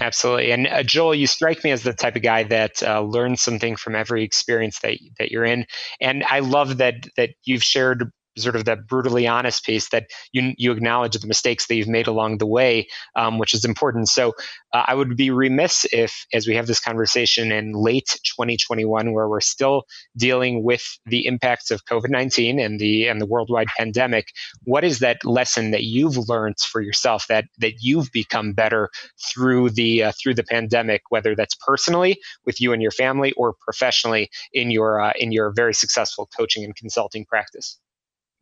[0.00, 0.50] Absolutely.
[0.50, 3.76] And uh, Joel, you strike me as the type of guy that uh, learns something
[3.76, 5.66] from every experience that that you're in.
[6.00, 10.52] And I love that that you've shared sort of that brutally honest piece that you
[10.56, 14.08] you acknowledge the mistakes that you've made along the way, um, which is important.
[14.08, 14.32] So
[14.72, 19.28] uh, I would be remiss if, as we have this conversation in late 2021, where
[19.28, 19.84] we're still
[20.16, 24.28] dealing with the impacts of COVID 19 and the and the worldwide pandemic,
[24.64, 28.90] what is that lesson that you've learned for yourself that that you've become better
[29.32, 33.54] through the uh, through the pandemic, whether that's personally with you and your family or
[33.60, 37.78] professionally in your uh, in your very successful coaching and consulting practice?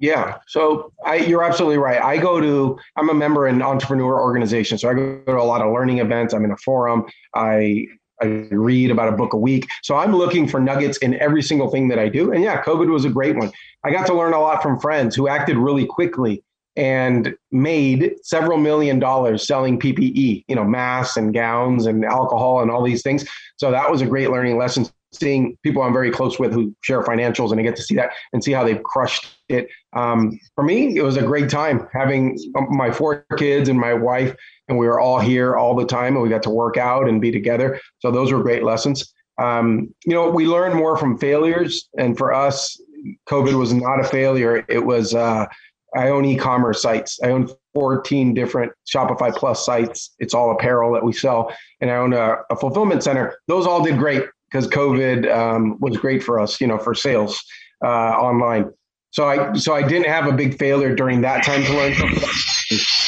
[0.02, 0.38] Yeah.
[0.48, 2.02] So I, you're absolutely right.
[2.02, 4.76] I go to, I'm a member in entrepreneur organization.
[4.76, 6.34] So I go to a lot of learning events.
[6.34, 7.06] I'm in a forum.
[7.36, 7.86] I,
[8.20, 9.68] I read about a book a week.
[9.84, 12.32] So I'm looking for nuggets in every single thing that I do.
[12.32, 13.52] And yeah, COVID was a great one.
[13.84, 16.42] I got to learn a lot from friends who acted really quickly
[16.74, 22.72] and made several million dollars selling PPE, you know, masks and gowns and alcohol and
[22.72, 23.24] all these things.
[23.56, 27.02] So that was a great learning lesson seeing people I'm very close with who share
[27.02, 29.68] financials and I get to see that and see how they've crushed it.
[29.92, 32.38] Um, for me, it was a great time having
[32.70, 34.34] my four kids and my wife,
[34.68, 37.20] and we were all here all the time and we got to work out and
[37.20, 37.80] be together.
[37.98, 39.12] So those were great lessons.
[39.40, 41.88] Um, you know, we learn more from failures.
[41.98, 42.80] And for us,
[43.28, 44.64] COVID was not a failure.
[44.68, 45.46] It was, uh,
[45.94, 47.18] I own e-commerce sites.
[47.22, 50.14] I own 14 different Shopify Plus sites.
[50.18, 51.52] It's all apparel that we sell.
[51.80, 53.36] And I own a, a fulfillment center.
[53.48, 57.42] Those all did great because COVID um, was great for us, you know, for sales
[57.82, 58.70] uh, online.
[59.10, 61.94] So I so I didn't have a big failure during that time to learn.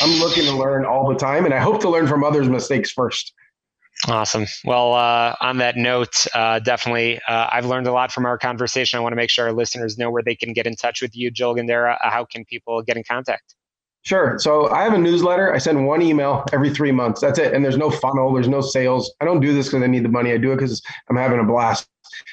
[0.03, 2.91] I'm looking to learn all the time, and I hope to learn from others' mistakes
[2.91, 3.33] first.
[4.07, 4.45] Awesome.
[4.65, 8.99] Well, uh, on that note, uh, definitely, uh, I've learned a lot from our conversation.
[8.99, 11.17] I want to make sure our listeners know where they can get in touch with
[11.17, 11.97] you, Joel Gandara.
[12.05, 13.55] Uh, how can people get in contact?
[14.05, 14.39] Sure.
[14.39, 15.53] So I have a newsletter.
[15.55, 17.23] I send one email every three months.
[17.23, 17.55] That's it.
[17.55, 18.35] And there's no funnel.
[18.35, 19.11] There's no sales.
[19.21, 20.33] I don't do this because I need the money.
[20.33, 21.89] I do it because I'm having a blast.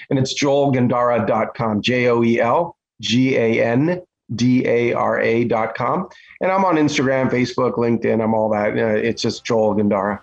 [0.09, 1.81] And it's joelgandara.com.
[1.81, 4.01] J O E L G A N
[4.35, 6.09] D A R A.com.
[6.41, 8.21] And I'm on Instagram, Facebook, LinkedIn.
[8.21, 8.77] I'm all that.
[8.77, 10.19] Uh, it's just Joel Gandara.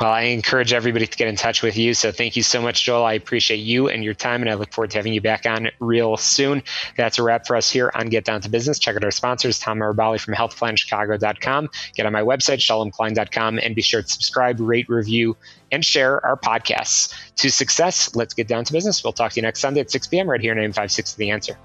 [0.00, 1.92] Well, I encourage everybody to get in touch with you.
[1.92, 3.04] So thank you so much, Joel.
[3.04, 5.70] I appreciate you and your time, and I look forward to having you back on
[5.80, 6.62] real soon.
[6.96, 8.78] That's a wrap for us here on Get Down to Business.
[8.78, 11.68] Check out our sponsors, Tom Marabali from healthplanchicago.com.
[11.96, 15.36] Get on my website, shalomklein.com, and be sure to subscribe, rate, review,
[15.72, 17.12] and share our podcasts.
[17.36, 19.02] To success, let's get down to business.
[19.02, 20.30] We'll talk to you next Sunday at 6 p.m.
[20.30, 21.58] right here on AM 560 The Answer.